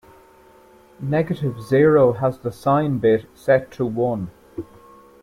Negative 0.99 1.61
zero 1.61 2.13
has 2.13 2.39
the 2.39 2.51
sign 2.51 2.97
bit 2.97 3.29
set 3.35 3.69
to 3.73 3.85
one. 3.85 4.31